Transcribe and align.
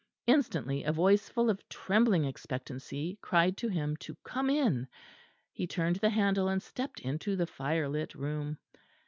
Instantly 0.25 0.83
a 0.83 0.91
voice 0.91 1.29
full 1.29 1.47
of 1.47 1.61
trembling 1.69 2.25
expectancy, 2.25 3.19
cried 3.21 3.55
to 3.57 3.67
him 3.67 3.95
to 3.97 4.15
come 4.25 4.49
in; 4.49 4.87
he 5.53 5.67
turned 5.67 5.97
the 5.97 6.09
handle 6.09 6.47
and 6.47 6.63
stepped 6.63 7.01
into 7.01 7.35
the 7.35 7.45
fire 7.45 7.87
lit 7.87 8.15
room. 8.15 8.57